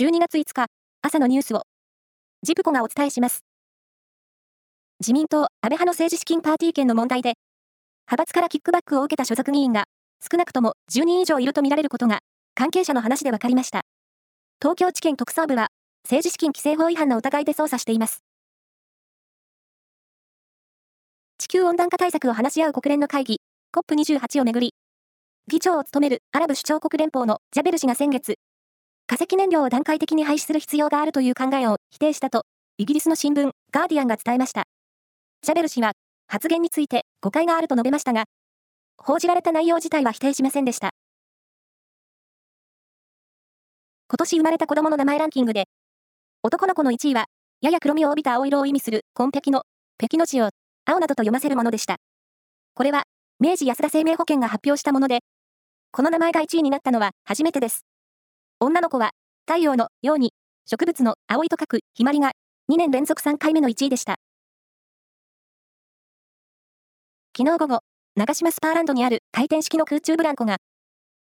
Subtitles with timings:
[0.00, 0.64] 12月5日、
[1.02, 1.64] 朝のニュースを、
[2.42, 3.44] ジプコがお伝えします。
[4.98, 7.34] 自民党、安倍派の政治資金パーティー券の問題で、
[8.08, 9.84] 派閥からキックバックを受けた所属議員が、
[10.22, 12.20] 少なくとも10人以上いるとみられることが、
[12.54, 13.82] 関係者の話で分かりました。
[14.58, 15.68] 東京地検特捜部は、
[16.04, 18.22] 政治資金規正法違反の疑いで捜査しています。
[21.36, 23.42] 地球温暖化対策を話し合う国連の会議、
[23.76, 24.72] COP28 をめぐり、
[25.46, 28.36] 議長を務めるアラブ首長国連邦のジャベル氏が先月、
[29.10, 32.44] 化石燃料を段階的に廃止する必要があるという考えを否定したと、
[32.78, 34.68] イギリスの新聞、ガーディアンが伝えました。
[35.44, 35.94] シャベル氏は、
[36.28, 38.26] 発言について誤解があると述べましたが、
[38.98, 40.90] 報じられた内容自体は否定しませんでした。
[44.08, 45.64] 今年生まれた子供の名前ランキングで、
[46.44, 47.24] 男の子の1位は、
[47.62, 49.64] やや黒みを帯びた青色を意味する、紺碧の、
[49.98, 50.50] 碧の字を、
[50.84, 51.96] 青などと読ませるものでした。
[52.74, 53.02] これは、
[53.40, 55.18] 明治安田生命保険が発表したもので、
[55.90, 57.89] この名前が1位になったのは初めてです。
[58.62, 59.12] 女の子は、
[59.48, 60.34] 太陽のように、
[60.66, 62.32] 植物の青いと書くひまりが、
[62.70, 64.16] 2年連続3回目の1位でした。
[67.34, 67.80] 昨日午後、
[68.16, 70.58] 長島スパーランドにある回転式の空中ブランコが、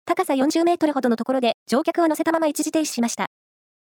[0.07, 3.29] 高さ40メートルほどのところで乗客を乗せたまま一時停止しました。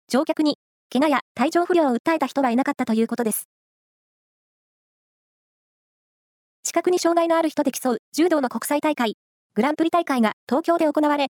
[0.09, 0.59] 乗客に、
[0.91, 3.47] 怪我や体調不良を訴えた人はいなかったということです。
[6.63, 9.17] 視覚に障害のある人で競う柔道の国際大会、
[9.55, 11.29] グランプリ大会が東京で行われ、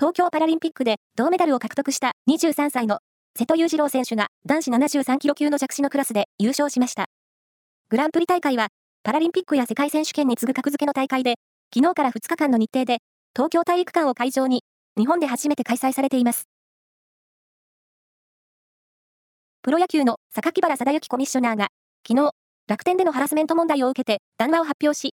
[0.00, 3.00] 東京パラリンピックで銅メダルを獲得した23歳の
[3.38, 7.04] 瀬戸裕次郎選手が男子73キロ級の弱視のクラスで優勝しました。
[7.90, 8.68] グランプリ大会は
[9.02, 11.34] パラリンピックや世界選手権に次ぐ格付けの大会で、
[11.74, 13.00] 昨日から2日間の日程で
[13.36, 14.64] 東京体育館を会場に
[14.96, 16.48] 日本で初めて開催されています。
[19.60, 21.68] プロ野球の榊原貞之コミッショナーが
[22.08, 22.30] 昨日
[22.68, 25.12] 楽天でのハラスメント問題を受けて談話を発表し、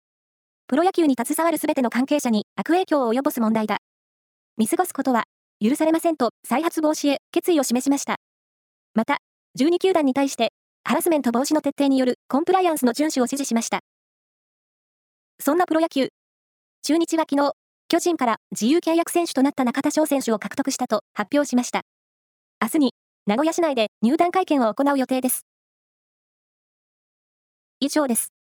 [0.67, 3.80] プロ野球に携わるすべての関係者に悪影響を及ぼす問題だ。
[4.57, 5.25] 見過ごすことは
[5.61, 8.17] 許されませんと再発防止へ決意を示しました。
[8.93, 9.17] また、
[9.59, 10.53] 12球団に対して
[10.83, 13.79] ハラスメント防止の徹底によるコンプライアンスの遵守を指示しました。
[15.39, 16.09] そんなプロ野球、
[16.83, 17.53] 中日は昨日、
[17.88, 21.81] 巨人から自由契約選手となった中田翔選手を獲得したと発表しました。
[22.61, 22.94] 明日に
[23.25, 25.47] 名古屋市内で入団会見を行う予定です。
[27.79, 28.34] 以上です。